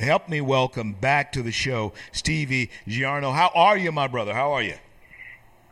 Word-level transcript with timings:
help 0.00 0.28
me 0.28 0.40
welcome 0.40 0.94
back 0.94 1.32
to 1.32 1.42
the 1.42 1.52
show 1.52 1.92
Stevie 2.12 2.70
Giorno. 2.88 3.32
How 3.32 3.50
are 3.54 3.76
you, 3.76 3.92
my 3.92 4.06
brother? 4.06 4.34
How 4.34 4.52
are 4.52 4.62
you? 4.62 4.74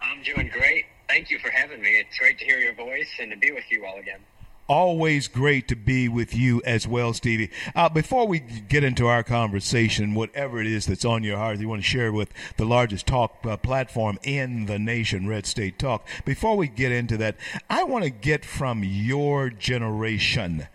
I'm 0.02 0.22
doing 0.22 0.48
great. 0.48 0.84
Thank 1.08 1.30
you 1.30 1.38
for 1.38 1.50
having 1.50 1.80
me. 1.80 1.90
It's 1.90 2.18
great 2.18 2.38
to 2.38 2.44
hear 2.44 2.58
your 2.58 2.74
voice 2.74 3.08
and 3.18 3.30
to 3.30 3.36
be 3.36 3.50
with 3.50 3.64
you 3.70 3.86
all 3.86 3.98
again. 3.98 4.20
Always 4.68 5.28
great 5.28 5.66
to 5.68 5.76
be 5.76 6.10
with 6.10 6.36
you 6.36 6.60
as 6.66 6.86
well, 6.86 7.14
Stevie. 7.14 7.50
Uh, 7.74 7.88
before 7.88 8.28
we 8.28 8.40
get 8.40 8.84
into 8.84 9.06
our 9.06 9.22
conversation, 9.22 10.12
whatever 10.12 10.60
it 10.60 10.66
is 10.66 10.84
that's 10.84 11.06
on 11.06 11.24
your 11.24 11.38
heart, 11.38 11.58
you 11.58 11.70
want 11.70 11.80
to 11.80 11.88
share 11.88 12.12
with 12.12 12.30
the 12.58 12.66
largest 12.66 13.06
talk 13.06 13.38
uh, 13.46 13.56
platform 13.56 14.18
in 14.22 14.66
the 14.66 14.78
nation, 14.78 15.26
Red 15.26 15.46
State 15.46 15.78
Talk. 15.78 16.06
Before 16.26 16.54
we 16.54 16.68
get 16.68 16.92
into 16.92 17.16
that, 17.16 17.36
I 17.70 17.84
want 17.84 18.04
to 18.04 18.10
get 18.10 18.44
from 18.44 18.84
your 18.84 19.48
generation 19.48 20.68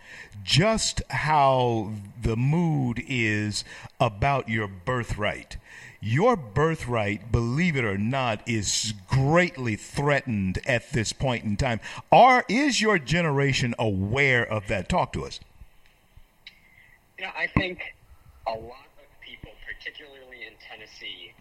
just 0.44 1.02
how 1.10 1.92
the 2.22 2.36
mood 2.36 3.04
is 3.08 3.64
about 4.00 4.50
your 4.50 4.68
birthright 4.68 5.58
your 6.04 6.36
birthright, 6.36 7.32
believe 7.32 7.78
it 7.78 7.86
or 7.86 7.98
not, 7.98 8.42
is 8.46 8.94
greatly 9.08 9.78
threatened 9.78 10.60
at 10.66 10.92
this 10.92 11.14
point 11.14 11.46
in 11.46 11.56
time. 11.56 11.80
Or 12.12 12.44
is 12.50 12.82
your 12.82 13.00
generation 13.00 13.74
aware 13.80 14.44
of 14.44 14.68
that? 14.68 14.90
Talk 14.90 15.14
to 15.14 15.26
us. 15.26 15.40
Yeah, 17.18 17.32
I 17.38 17.48
think 17.48 17.96
a 18.46 18.52
lot 18.52 18.92
of 19.00 19.22
people, 19.22 19.52
particularly 19.66 20.44
in 20.46 20.54
Tennessee, 20.60 21.32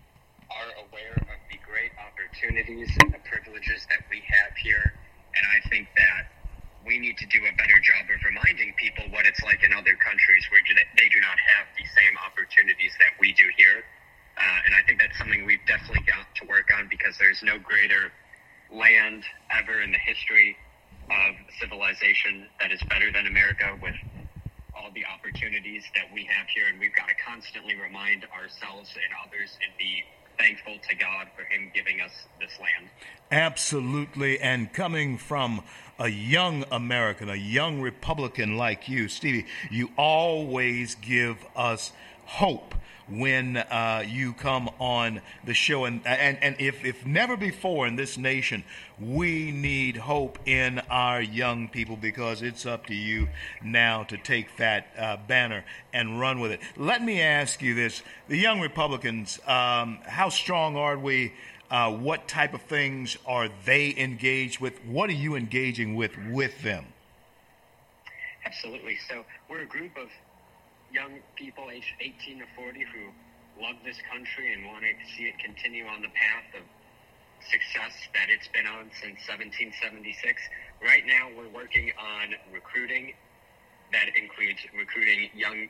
are 0.49 0.87
aware 0.87 1.17
of 1.17 1.41
the 1.51 1.59
great 1.67 1.91
opportunities 1.99 2.89
and 3.03 3.13
the 3.13 3.19
privileges 3.29 3.85
that 3.91 4.05
we 4.11 4.23
have 4.29 4.57
here. 4.63 4.95
And 5.35 5.45
I 5.45 5.69
think 5.71 5.89
that 5.97 6.31
we 6.87 6.99
need 6.99 7.17
to 7.19 7.27
do 7.31 7.39
a 7.47 7.55
better 7.57 7.79
job 7.83 8.11
of 8.11 8.19
reminding 8.27 8.75
people 8.79 9.07
what 9.15 9.27
it's 9.27 9.43
like 9.43 9.63
in 9.63 9.73
other 9.73 9.95
countries 9.99 10.45
where 10.51 10.63
they 10.99 11.09
do 11.11 11.21
not 11.23 11.39
have 11.39 11.67
the 11.79 11.87
same 11.95 12.15
opportunities 12.27 12.93
that 12.99 13.15
we 13.21 13.33
do 13.35 13.47
here. 13.57 13.83
Uh, 14.39 14.67
and 14.67 14.75
I 14.75 14.83
think 14.87 14.99
that's 14.99 15.17
something 15.19 15.45
we've 15.47 15.65
definitely 15.67 16.05
got 16.09 16.27
to 16.43 16.49
work 16.49 16.71
on 16.75 16.89
because 16.91 17.15
there's 17.19 17.43
no 17.45 17.59
greater 17.59 18.11
land 18.73 19.23
ever 19.53 19.83
in 19.83 19.93
the 19.93 20.03
history 20.03 20.57
of 21.11 21.33
civilization 21.61 22.49
that 22.61 22.73
is 22.73 22.83
better 22.89 23.13
than 23.13 23.27
America 23.27 23.77
with 23.83 23.95
all 24.75 24.91
the 24.97 25.05
opportunities 25.07 25.85
that 25.95 26.09
we 26.15 26.25
have 26.25 26.49
here. 26.49 26.67
And 26.73 26.81
we've 26.81 26.97
got 26.97 27.09
to 27.13 27.19
constantly 27.21 27.77
remind 27.77 28.25
ourselves 28.33 28.89
and 28.97 29.11
others 29.21 29.53
and 29.61 29.71
be 29.77 30.03
thankful 30.43 30.77
to 30.89 30.97
God 30.97 31.29
for 31.37 31.45
Him 31.45 31.71
giving 31.73 32.01
us 32.01 32.11
this 32.41 32.59
land. 32.59 32.91
Absolutely. 33.31 34.41
And 34.41 34.73
coming 34.73 35.17
from 35.17 35.63
a 35.99 36.09
young 36.09 36.65
American, 36.73 37.31
a 37.31 37.37
young 37.37 37.81
Republican 37.81 38.57
like 38.57 38.89
you, 38.89 39.09
Stevie, 39.09 39.47
you 39.71 39.91
always 39.97 40.97
give 40.97 41.37
us 41.55 41.93
hope 42.25 42.75
when 43.09 43.57
uh, 43.57 44.05
you 44.07 44.33
come 44.33 44.69
on 44.79 45.21
the 45.45 45.55
show. 45.55 45.85
And, 45.85 46.07
and, 46.07 46.39
and 46.43 46.57
if, 46.59 46.85
if 46.85 47.05
never 47.07 47.37
before 47.37 47.87
in 47.87 47.97
this 47.97 48.17
nation, 48.17 48.65
we 49.01 49.51
need 49.51 49.97
hope 49.97 50.39
in 50.47 50.81
our 50.91 51.21
young 51.21 51.69
people 51.69 51.97
because 51.97 52.43
it's 52.43 52.67
up 52.67 52.87
to 52.87 52.95
you 52.95 53.29
now 53.63 54.05
to 54.05 54.17
take 54.17 54.57
that 54.57 54.87
uh, 54.99 55.17
banner 55.27 55.65
and 55.93 56.21
run 56.21 56.41
with 56.41 56.53
it. 56.53 56.61
Let 56.77 57.03
me 57.03 57.21
ask 57.21 57.61
you 57.63 57.75
this 57.75 58.03
the 58.29 58.39
young 58.39 58.61
Republicans, 58.61 59.39
um, 59.47 59.99
how 60.05 60.29
strong 60.29 60.77
are 60.77 60.99
we? 60.99 61.33
Uh, 61.71 61.91
what 61.91 62.29
type 62.29 62.53
of 62.53 62.61
things 62.61 63.17
are 63.27 63.49
they 63.65 63.95
engaged 63.97 64.61
with? 64.61 64.79
What 64.85 65.09
are 65.09 65.15
you 65.15 65.37
engaging 65.37 65.97
with 65.97 66.13
with 66.31 66.63
them? 66.63 66.85
Absolutely. 68.45 68.99
So 69.09 69.25
we're 69.49 69.63
a 69.63 69.67
group 69.67 69.97
of 69.97 70.09
young 70.93 71.25
people 71.37 71.73
aged 71.73 71.97
18 72.01 72.45
to 72.45 72.47
40 72.55 72.85
who 72.85 73.09
love 73.61 73.77
this 73.85 73.97
country 74.13 74.53
and 74.53 74.65
want 74.69 74.85
to 74.85 74.93
see 75.17 75.25
it 75.25 75.37
continue 75.41 75.89
on 75.89 76.05
the 76.05 76.13
path 76.13 76.53
of 76.57 76.65
success 77.49 77.93
that 78.15 78.29
it's 78.29 78.47
been 78.53 78.69
on 78.69 78.93
since 79.01 79.19
1776. 79.27 80.15
Right 80.85 81.03
now, 81.09 81.33
we're 81.35 81.51
working 81.51 81.91
on 81.99 82.37
recruiting. 82.53 83.17
That 83.91 84.13
includes 84.15 84.63
recruiting 84.77 85.29
young 85.35 85.69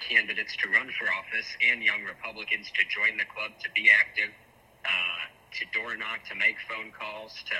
candidates 0.00 0.56
to 0.64 0.66
run 0.72 0.90
for 0.98 1.06
office 1.14 1.46
and 1.62 1.84
young 1.84 2.02
Republicans 2.02 2.72
to 2.74 2.82
join 2.88 3.16
the 3.16 3.28
club, 3.28 3.52
to 3.62 3.68
be 3.76 3.88
active, 3.92 4.32
uh, 4.84 5.22
to 5.56 5.62
door 5.76 5.94
knock, 5.96 6.24
to 6.28 6.34
make 6.34 6.56
phone 6.66 6.90
calls, 6.90 7.32
to 7.46 7.58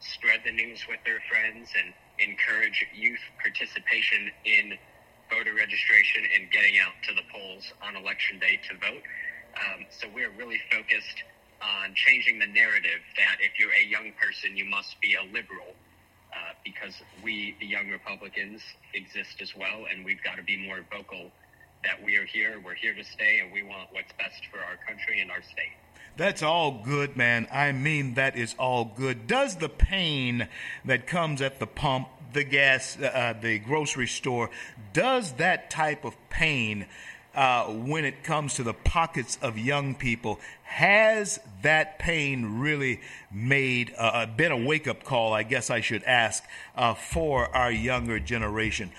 spread 0.00 0.40
the 0.44 0.52
news 0.52 0.84
with 0.88 0.98
their 1.04 1.22
friends, 1.30 1.70
and 1.76 1.94
encourage 2.18 2.82
youth 2.92 3.22
participation 3.38 4.32
in 4.44 4.74
voter 5.30 5.54
registration 5.54 6.22
and 6.34 6.50
getting 6.50 6.78
out 6.78 6.92
to 7.08 7.14
the 7.14 7.22
polls 7.32 7.72
on 7.82 7.96
election 7.96 8.38
day 8.38 8.60
to 8.68 8.74
vote. 8.78 9.02
Um, 9.56 9.86
so 9.90 10.06
we're 10.14 10.30
really 10.30 10.60
focused 10.70 11.22
on 11.62 11.94
changing 11.94 12.38
the 12.38 12.46
narrative 12.46 13.02
that 13.16 13.36
if 13.40 13.58
you're 13.58 13.74
a 13.74 13.86
young 13.86 14.12
person, 14.20 14.56
you 14.56 14.64
must 14.64 15.00
be 15.00 15.14
a 15.14 15.24
liberal. 15.32 15.74
Uh, 16.30 16.52
because 16.62 16.92
we, 17.24 17.56
the 17.58 17.66
young 17.66 17.88
Republicans, 17.88 18.60
exist 18.92 19.40
as 19.40 19.56
well, 19.56 19.86
and 19.90 20.04
we've 20.04 20.22
got 20.22 20.36
to 20.36 20.42
be 20.42 20.58
more 20.58 20.84
vocal 20.92 21.30
that 21.84 22.04
we 22.04 22.16
are 22.16 22.26
here, 22.26 22.60
we're 22.62 22.74
here 22.74 22.94
to 22.94 23.02
stay, 23.02 23.40
and 23.42 23.50
we 23.50 23.62
want 23.62 23.88
what's 23.92 24.12
best 24.18 24.42
for 24.52 24.58
our 24.58 24.76
country 24.86 25.20
and 25.20 25.30
our 25.30 25.42
state. 25.42 25.72
That's 26.18 26.42
all 26.42 26.82
good, 26.84 27.16
man. 27.16 27.46
I 27.50 27.72
mean, 27.72 28.14
that 28.14 28.36
is 28.36 28.54
all 28.58 28.84
good. 28.84 29.26
Does 29.26 29.56
the 29.56 29.68
pain 29.68 30.48
that 30.84 31.06
comes 31.06 31.40
at 31.40 31.60
the 31.60 31.66
pump 31.66 32.08
the 32.32 32.44
gas, 32.44 32.98
uh, 33.00 33.06
uh, 33.06 33.32
the 33.40 33.58
grocery 33.58 34.06
store, 34.06 34.50
does 34.92 35.32
that 35.32 35.70
type 35.70 36.04
of 36.04 36.16
pain 36.30 36.86
uh, 37.34 37.64
when 37.66 38.04
it 38.04 38.24
comes 38.24 38.54
to 38.54 38.62
the 38.62 38.74
pockets 38.74 39.38
of 39.42 39.56
young 39.58 39.94
people, 39.94 40.40
has 40.64 41.38
that 41.62 41.98
pain 41.98 42.58
really 42.58 43.00
made 43.30 43.94
uh, 43.96 44.02
uh 44.02 44.26
been 44.26 44.50
a 44.50 44.56
wake 44.56 44.88
up 44.88 45.04
call? 45.04 45.32
I 45.32 45.42
guess 45.44 45.70
I 45.70 45.80
should 45.80 46.02
ask 46.04 46.42
uh, 46.74 46.94
for 46.94 47.54
our 47.54 47.70
younger 47.70 48.18
generation. 48.18 48.90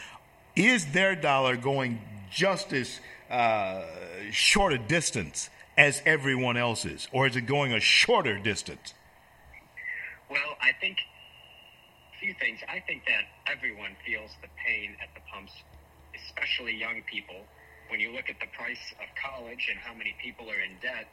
Is 0.56 0.88
their 0.94 1.16
dollar 1.16 1.58
going 1.58 2.02
just 2.32 2.74
as 2.74 3.00
short 4.32 4.74
a 4.74 4.78
distance 4.78 5.50
as 5.78 6.02
everyone 6.06 6.58
else's, 6.58 7.08
or 7.12 7.28
is 7.28 7.36
it 7.36 7.42
going 7.42 7.74
a 7.74 7.80
shorter 7.80 8.38
distance? 8.38 8.94
Well, 10.30 10.58
I 10.62 10.72
think 10.74 10.98
few 12.20 12.36
things. 12.40 12.60
I 12.68 12.84
think 12.88 13.04
that 13.08 13.26
everyone 13.48 13.98
feels 14.06 14.32
the 14.44 14.50
pain 14.66 14.96
at 15.02 15.10
the 15.16 15.24
pumps, 15.32 15.54
especially 16.16 16.76
young 16.76 17.02
people. 17.10 17.48
When 17.90 18.00
you 18.00 18.12
look 18.14 18.30
at 18.30 18.40
the 18.40 18.52
price 18.54 18.84
of 19.02 19.08
college 19.18 19.68
and 19.72 19.80
how 19.80 19.96
many 19.96 20.16
people 20.22 20.52
are 20.52 20.62
in 20.62 20.80
debt, 20.84 21.08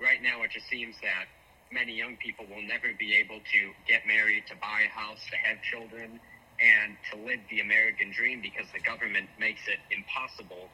right 0.00 0.22
now 0.22 0.42
it 0.44 0.52
just 0.52 0.68
seems 0.68 0.96
that 1.02 1.26
many 1.72 1.92
young 1.94 2.16
people 2.22 2.46
will 2.48 2.62
never 2.62 2.92
be 2.98 3.14
able 3.16 3.40
to 3.40 3.60
get 3.86 4.06
married, 4.06 4.44
to 4.48 4.56
buy 4.56 4.86
a 4.86 4.92
house, 4.92 5.20
to 5.30 5.36
have 5.42 5.60
children, 5.62 6.20
and 6.60 6.96
to 7.12 7.18
live 7.20 7.40
the 7.50 7.60
American 7.60 8.12
dream 8.12 8.40
because 8.42 8.68
the 8.72 8.80
government 8.80 9.28
makes 9.38 9.62
it 9.68 9.80
impossible 9.90 10.70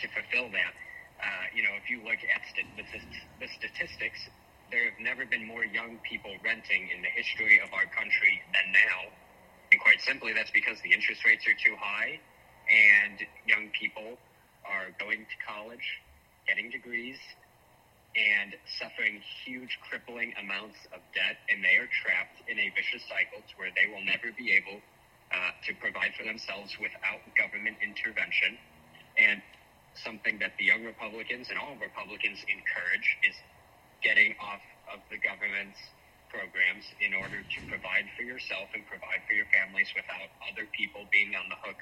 to 0.00 0.08
fulfill 0.08 0.50
that. 0.52 0.74
Uh, 1.22 1.46
you 1.54 1.62
know, 1.62 1.74
if 1.76 1.90
you 1.90 2.02
look 2.04 2.20
at 2.22 2.42
st- 2.54 2.70
the, 2.78 2.84
the 3.40 3.48
statistics, 3.48 4.20
there 4.70 4.84
have 4.84 5.00
never 5.00 5.24
been 5.24 5.46
more 5.46 5.64
young 5.64 5.98
people 6.04 6.32
renting 6.44 6.88
in 6.94 7.02
the 7.02 7.12
history 7.14 7.60
of 7.60 7.72
our 7.72 7.86
country 7.92 8.40
than 8.52 8.72
now. 8.72 9.12
And 9.72 9.80
quite 9.80 10.00
simply, 10.00 10.32
that's 10.32 10.50
because 10.50 10.80
the 10.80 10.92
interest 10.92 11.24
rates 11.24 11.44
are 11.46 11.56
too 11.56 11.76
high 11.76 12.20
and 12.68 13.18
young 13.46 13.72
people 13.72 14.16
are 14.68 14.92
going 15.00 15.24
to 15.24 15.36
college, 15.40 15.84
getting 16.46 16.68
degrees, 16.70 17.16
and 18.16 18.56
suffering 18.80 19.20
huge 19.44 19.78
crippling 19.88 20.32
amounts 20.40 20.76
of 20.92 21.00
debt, 21.14 21.38
and 21.48 21.62
they 21.64 21.76
are 21.76 21.88
trapped 22.04 22.40
in 22.48 22.58
a 22.58 22.68
vicious 22.76 23.04
cycle 23.08 23.40
to 23.44 23.52
where 23.56 23.72
they 23.76 23.88
will 23.88 24.04
never 24.04 24.32
be 24.36 24.52
able 24.52 24.80
uh, 25.32 25.52
to 25.64 25.72
provide 25.76 26.12
for 26.16 26.24
themselves 26.24 26.72
without 26.80 27.20
government 27.36 27.76
intervention. 27.84 28.56
And 29.16 29.40
something 30.04 30.38
that 30.38 30.56
the 30.58 30.64
young 30.64 30.84
Republicans 30.84 31.48
and 31.50 31.58
all 31.58 31.76
Republicans 31.76 32.38
encourage 32.48 33.08
is 33.28 33.36
getting 34.02 34.34
off 34.40 34.62
of 34.92 35.00
the 35.10 35.18
government's 35.18 35.78
programs 36.28 36.84
in 37.00 37.14
order 37.14 37.40
to 37.40 37.58
provide 37.68 38.04
for 38.16 38.22
yourself 38.22 38.68
and 38.74 38.84
provide 38.86 39.24
for 39.28 39.34
your 39.34 39.48
families 39.52 39.88
without 39.96 40.28
other 40.44 40.68
people 40.76 41.08
being 41.10 41.32
on 41.34 41.48
the 41.48 41.58
hook 41.64 41.80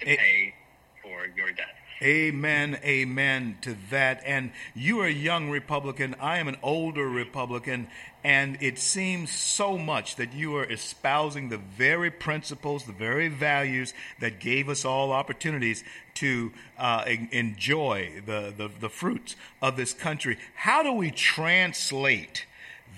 to 0.00 0.04
it, 0.06 0.18
pay 0.18 0.54
for 1.02 1.26
your 1.36 1.52
debt. 1.52 1.74
Amen, 2.02 2.78
amen 2.82 3.58
to 3.60 3.76
that. 3.90 4.22
And 4.24 4.52
you 4.74 5.00
are 5.00 5.06
a 5.06 5.12
young 5.12 5.50
Republican. 5.50 6.16
I 6.18 6.38
am 6.38 6.48
an 6.48 6.56
older 6.62 7.06
Republican. 7.06 7.88
And 8.24 8.56
it 8.62 8.78
seems 8.78 9.30
so 9.30 9.76
much 9.76 10.16
that 10.16 10.32
you 10.32 10.56
are 10.56 10.64
espousing 10.64 11.50
the 11.50 11.58
very 11.58 12.10
principles, 12.10 12.84
the 12.84 12.92
very 12.92 13.28
values 13.28 13.92
that 14.18 14.40
gave 14.40 14.70
us 14.70 14.86
all 14.86 15.12
opportunities 15.12 15.84
to 16.14 16.52
uh, 16.78 17.04
enjoy 17.32 18.22
the, 18.24 18.54
the, 18.56 18.70
the 18.80 18.88
fruits 18.88 19.36
of 19.60 19.76
this 19.76 19.92
country. 19.92 20.38
How 20.54 20.82
do 20.82 20.92
we 20.92 21.10
translate 21.10 22.46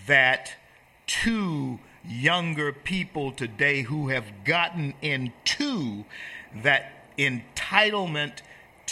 that 0.06 0.54
to 1.06 1.80
younger 2.04 2.72
people 2.72 3.32
today 3.32 3.82
who 3.82 4.08
have 4.08 4.44
gotten 4.44 4.94
into 5.02 6.04
that 6.62 7.01
entitlement? 7.18 8.40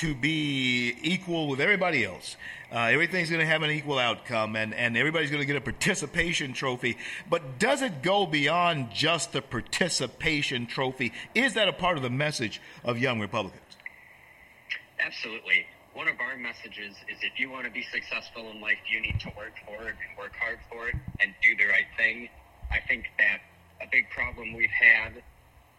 to 0.01 0.15
be 0.15 0.97
equal 1.03 1.47
with 1.49 1.61
everybody 1.61 2.07
else. 2.07 2.37
Uh, 2.73 2.79
everything's 2.79 3.29
going 3.29 3.41
to 3.41 3.47
have 3.47 3.63
an 3.63 3.71
equal 3.71 3.99
outcome, 3.99 4.57
and, 4.57 4.73
and 4.73 4.97
everybody's 4.97 5.31
going 5.31 5.43
to 5.43 5.47
get 5.47 5.57
a 5.57 5.61
participation 5.61 6.55
trophy. 6.55 6.97
But 7.29 7.59
does 7.59 7.83
it 7.83 8.01
go 8.01 8.25
beyond 8.25 8.93
just 8.93 9.33
the 9.33 9.43
participation 9.43 10.67
trophy? 10.67 11.13
Is 11.35 11.53
that 11.53 11.69
a 11.69 11.73
part 11.73 11.99
of 11.99 12.03
the 12.03 12.09
message 12.09 12.63
of 12.83 12.99
Young 12.99 13.21
Republicans? 13.21 13.61
Absolutely. 14.99 15.67
One 15.93 16.09
of 16.09 16.21
our 16.21 16.37
messages 16.39 16.95
is 17.09 17.19
if 17.21 17.39
you 17.39 17.51
want 17.51 17.67
to 17.67 17.71
be 17.71 17.85
successful 17.93 18.49
in 18.51 18.61
life, 18.61 18.79
you 18.91 19.03
need 19.03 19.19
to 19.21 19.29
work 19.37 19.53
for 19.67 19.83
it 19.89 19.97
and 20.01 20.17
work 20.17 20.33
hard 20.41 20.61
for 20.71 20.89
it 20.89 20.95
and 21.21 21.35
do 21.43 21.57
the 21.57 21.69
right 21.69 21.89
thing. 21.99 22.31
I 22.71 22.79
think 22.89 23.05
that 23.19 23.41
a 23.83 23.89
big 23.93 24.09
problem 24.11 24.55
we've 24.55 24.71
had 24.71 25.23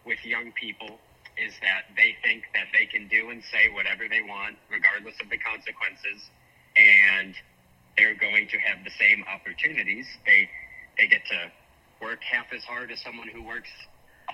with 0.04 0.24
young 0.24 0.52
people 0.52 1.00
is 1.42 1.54
that 1.62 1.90
they 1.96 2.14
think 2.22 2.44
that 2.54 2.70
they 2.72 2.86
can 2.86 3.08
do 3.08 3.30
and 3.30 3.42
say 3.50 3.68
whatever 3.74 4.06
they 4.08 4.22
want, 4.22 4.56
regardless 4.70 5.14
of 5.20 5.28
the 5.28 5.38
consequences 5.38 6.30
and 6.76 7.34
they're 7.96 8.14
going 8.14 8.48
to 8.48 8.58
have 8.58 8.84
the 8.84 8.90
same 8.98 9.24
opportunities. 9.28 10.06
They 10.24 10.48
they 10.96 11.08
get 11.08 11.24
to 11.26 11.52
work 12.00 12.20
half 12.22 12.46
as 12.54 12.64
hard 12.64 12.90
as 12.90 13.00
someone 13.02 13.28
who 13.28 13.42
works 13.42 13.70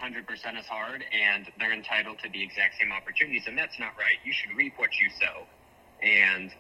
100% 0.03 0.27
as 0.59 0.67
hard, 0.67 1.05
and 1.13 1.47
they're 1.59 1.73
entitled 1.73 2.19
to 2.23 2.29
the 2.31 2.43
exact 2.43 2.77
same 2.81 2.93
opportunities. 2.93 3.45
And 3.47 3.57
that's 3.59 3.79
not 3.79 3.93
right. 3.99 4.19
You 4.25 4.33
should 4.33 4.57
reap 4.57 4.75
what 4.77 4.91
you 5.01 5.09
sow. 5.21 5.47
And 6.03 6.51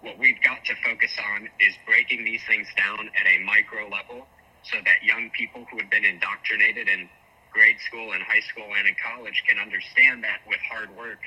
what 0.00 0.18
we've 0.18 0.40
got 0.42 0.64
to 0.64 0.74
focus 0.84 1.12
on 1.34 1.48
is 1.60 1.74
breaking 1.86 2.24
these 2.24 2.40
things 2.48 2.66
down 2.76 3.10
at 3.20 3.26
a 3.26 3.44
micro 3.44 3.88
level 3.88 4.26
so 4.64 4.78
that 4.84 5.02
young 5.04 5.30
people 5.36 5.66
who 5.70 5.78
have 5.78 5.90
been 5.90 6.04
indoctrinated 6.04 6.88
in 6.88 7.08
grade 7.52 7.76
school 7.86 8.12
and 8.12 8.22
high 8.22 8.44
school 8.46 8.66
and 8.78 8.86
in 8.86 8.94
college 9.02 9.42
can 9.46 9.58
understand 9.58 10.22
that 10.24 10.40
with 10.46 10.60
hard 10.62 10.94
work 10.96 11.18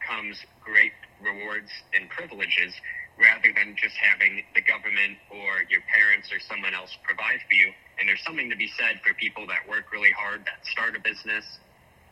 comes 0.00 0.38
great 0.64 0.92
rewards 1.22 1.70
and 1.94 2.08
privileges 2.08 2.72
rather 3.20 3.52
than 3.52 3.76
just 3.76 3.94
having 4.00 4.42
the 4.56 4.64
government 4.64 5.20
or 5.28 5.68
your 5.68 5.84
parents 5.92 6.32
or 6.32 6.40
someone 6.40 6.72
else 6.72 6.90
provide 7.04 7.40
for 7.44 7.54
you. 7.54 7.68
And 8.00 8.08
there's 8.08 8.24
something 8.24 8.48
to 8.48 8.56
be 8.56 8.70
said 8.80 8.96
for 9.04 9.12
people 9.14 9.46
that 9.52 9.68
work 9.68 9.92
really 9.92 10.10
hard, 10.16 10.40
that 10.48 10.64
start 10.64 10.96
a 10.96 11.00
business, 11.04 11.44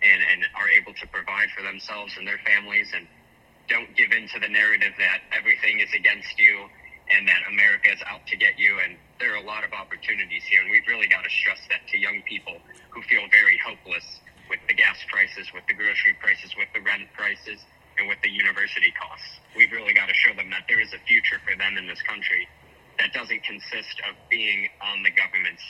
and, 0.05 0.21
and 0.21 0.45
are 0.53 0.69
able 0.69 0.93
to 0.93 1.07
provide 1.09 1.49
for 1.57 1.65
themselves 1.65 2.13
and 2.21 2.29
their 2.29 2.39
families, 2.45 2.93
and 2.93 3.09
don't 3.73 3.89
give 3.97 4.13
in 4.13 4.29
to 4.37 4.39
the 4.39 4.53
narrative 4.53 4.93
that 5.01 5.25
everything 5.33 5.81
is 5.81 5.89
against 5.97 6.39
you 6.39 6.69
and 7.09 7.27
that 7.27 7.41
America 7.49 7.89
is 7.89 8.01
out 8.05 8.21
to 8.29 8.37
get 8.37 8.61
you. 8.61 8.77
And 8.85 9.01
there 9.17 9.33
are 9.33 9.41
a 9.41 9.49
lot 9.49 9.65
of 9.65 9.73
opportunities 9.73 10.45
here, 10.45 10.61
and 10.61 10.71
we've 10.71 10.87
really 10.87 11.09
got 11.09 11.25
to 11.25 11.33
stress 11.33 11.61
that 11.73 11.89
to 11.89 11.97
young 11.97 12.21
people 12.29 12.61
who 12.93 13.01
feel 13.09 13.25
very 13.33 13.57
hopeless 13.65 14.05
with 14.53 14.61
the 14.69 14.77
gas 14.77 15.01
prices, 15.09 15.49
with 15.57 15.65
the 15.69 15.75
grocery 15.75 16.17
prices, 16.21 16.53
with 16.57 16.69
the 16.77 16.85
rent 16.85 17.09
prices 17.17 17.65
and 17.99 18.07
university 18.69 18.93
costs. 18.99 19.27
We've 19.57 19.73
really 19.73 19.95
got 19.95 20.09
to 20.09 20.15
show 20.15 20.35
them 20.35 20.51
that 20.51 20.65
there 20.69 20.81
is 20.81 20.93
a 20.93 20.99
future 21.07 21.41
for 21.45 21.57
them 21.57 21.77
in 21.77 21.87
this 21.87 22.01
country 22.03 22.49
that 22.99 23.13
doesn't 23.13 23.43
consist 23.45 24.01
of 24.09 24.17
being 24.29 24.69
on 24.83 25.03
the 25.03 25.11
government's 25.11 25.63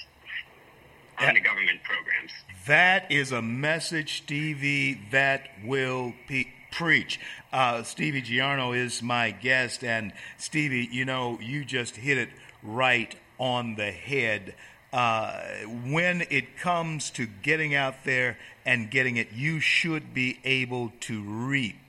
on 1.18 1.26
that, 1.26 1.34
the 1.34 1.40
government 1.40 1.80
programs. 1.82 2.30
That 2.66 3.10
is 3.10 3.32
a 3.32 3.42
message, 3.42 4.18
Stevie, 4.18 5.00
that 5.10 5.48
will 5.64 6.12
pe- 6.28 6.46
preach. 6.70 7.18
Uh, 7.52 7.82
Stevie 7.82 8.22
Giorno 8.22 8.72
is 8.72 9.02
my 9.02 9.32
guest, 9.32 9.82
and 9.82 10.12
Stevie, 10.36 10.88
you 10.90 11.04
know, 11.04 11.38
you 11.40 11.64
just 11.64 11.96
hit 11.96 12.18
it 12.18 12.28
right 12.62 13.14
on 13.38 13.74
the 13.74 13.90
head. 13.90 14.54
Uh, 14.92 15.40
when 15.86 16.24
it 16.30 16.56
comes 16.56 17.10
to 17.10 17.26
getting 17.26 17.74
out 17.74 18.04
there 18.04 18.38
and 18.64 18.90
getting 18.90 19.16
it, 19.16 19.32
you 19.32 19.60
should 19.60 20.14
be 20.14 20.38
able 20.44 20.92
to 21.00 21.20
reap 21.20 21.87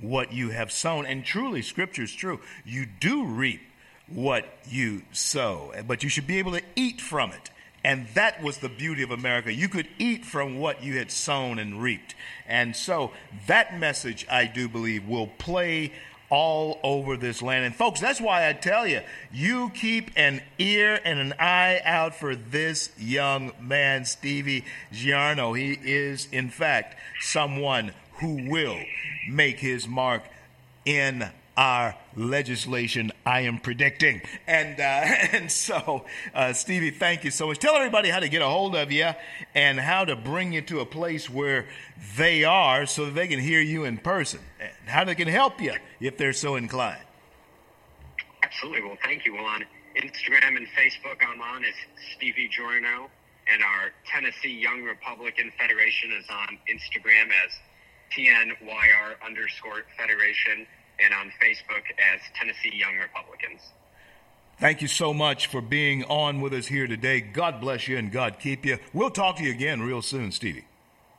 what 0.00 0.32
you 0.32 0.50
have 0.50 0.70
sown. 0.70 1.06
And 1.06 1.24
truly, 1.24 1.62
Scripture 1.62 2.02
is 2.02 2.12
true. 2.12 2.40
You 2.64 2.86
do 2.86 3.24
reap 3.24 3.60
what 4.06 4.46
you 4.68 5.02
sow, 5.12 5.72
but 5.86 6.02
you 6.02 6.08
should 6.08 6.26
be 6.26 6.38
able 6.38 6.52
to 6.52 6.62
eat 6.76 7.00
from 7.00 7.30
it. 7.32 7.50
And 7.84 8.06
that 8.14 8.42
was 8.42 8.58
the 8.58 8.68
beauty 8.68 9.02
of 9.02 9.10
America. 9.10 9.52
You 9.52 9.68
could 9.68 9.88
eat 9.98 10.24
from 10.24 10.58
what 10.58 10.82
you 10.82 10.98
had 10.98 11.10
sown 11.10 11.58
and 11.58 11.80
reaped. 11.80 12.14
And 12.46 12.74
so 12.74 13.12
that 13.46 13.78
message, 13.78 14.26
I 14.30 14.46
do 14.46 14.68
believe, 14.68 15.06
will 15.06 15.28
play 15.28 15.92
all 16.30 16.80
over 16.82 17.16
this 17.16 17.40
land. 17.40 17.64
And 17.64 17.74
folks, 17.74 18.00
that's 18.00 18.20
why 18.20 18.48
I 18.48 18.52
tell 18.52 18.86
you, 18.86 19.00
you 19.32 19.70
keep 19.70 20.10
an 20.16 20.42
ear 20.58 21.00
and 21.04 21.18
an 21.18 21.34
eye 21.38 21.80
out 21.84 22.14
for 22.14 22.34
this 22.34 22.90
young 22.98 23.52
man, 23.60 24.04
Stevie 24.04 24.64
Giorno. 24.92 25.54
He 25.54 25.78
is, 25.82 26.28
in 26.32 26.50
fact, 26.50 26.96
someone 27.20 27.92
who 28.20 28.48
will 28.48 28.78
make 29.28 29.58
his 29.58 29.86
mark 29.86 30.22
in 30.84 31.30
our 31.56 31.96
legislation, 32.16 33.10
I 33.26 33.40
am 33.40 33.58
predicting. 33.58 34.22
And, 34.46 34.78
uh, 34.78 34.82
and 35.32 35.50
so, 35.50 36.06
uh, 36.32 36.52
Stevie, 36.52 36.90
thank 36.92 37.24
you 37.24 37.32
so 37.32 37.48
much. 37.48 37.58
Tell 37.58 37.74
everybody 37.74 38.08
how 38.10 38.20
to 38.20 38.28
get 38.28 38.42
a 38.42 38.46
hold 38.46 38.76
of 38.76 38.92
you 38.92 39.10
and 39.54 39.80
how 39.80 40.04
to 40.04 40.14
bring 40.14 40.52
you 40.52 40.62
to 40.62 40.80
a 40.80 40.86
place 40.86 41.28
where 41.28 41.66
they 42.16 42.44
are 42.44 42.86
so 42.86 43.06
that 43.06 43.14
they 43.14 43.26
can 43.26 43.40
hear 43.40 43.60
you 43.60 43.84
in 43.84 43.98
person 43.98 44.40
and 44.60 44.70
how 44.86 45.04
they 45.04 45.16
can 45.16 45.28
help 45.28 45.60
you 45.60 45.74
if 46.00 46.16
they're 46.16 46.32
so 46.32 46.54
inclined. 46.54 47.02
Absolutely. 48.42 48.82
Well, 48.82 48.98
thank 49.02 49.26
you. 49.26 49.34
Well, 49.34 49.44
on 49.44 49.64
Instagram 49.96 50.56
and 50.56 50.66
Facebook, 50.68 51.18
I'm 51.26 51.42
on 51.42 51.64
as 51.64 51.74
Stevie 52.16 52.48
Giorno, 52.48 53.10
and 53.52 53.62
our 53.62 53.90
Tennessee 54.06 54.56
Young 54.60 54.82
Republican 54.84 55.50
Federation 55.58 56.12
is 56.12 56.26
on 56.30 56.58
Instagram 56.70 57.28
as 57.44 57.52
TNYR 58.16 59.14
underscore 59.24 59.84
Federation 59.96 60.66
and 60.98 61.14
on 61.14 61.32
Facebook 61.40 61.84
as 62.12 62.20
Tennessee 62.34 62.76
Young 62.76 62.96
Republicans. 62.96 63.60
Thank 64.58 64.82
you 64.82 64.88
so 64.88 65.14
much 65.14 65.46
for 65.46 65.60
being 65.60 66.02
on 66.04 66.40
with 66.40 66.52
us 66.52 66.66
here 66.66 66.88
today. 66.88 67.20
God 67.20 67.60
bless 67.60 67.86
you 67.86 67.96
and 67.96 68.10
God 68.10 68.38
keep 68.40 68.66
you. 68.66 68.78
We'll 68.92 69.10
talk 69.10 69.36
to 69.36 69.44
you 69.44 69.52
again 69.52 69.82
real 69.82 70.02
soon, 70.02 70.32
Stevie. 70.32 70.67